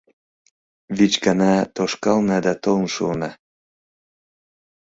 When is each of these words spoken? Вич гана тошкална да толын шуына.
Вич 0.97 1.13
гана 1.25 1.53
тошкална 1.75 2.37
да 2.45 2.53
толын 2.63 2.87
шуына. 2.95 3.29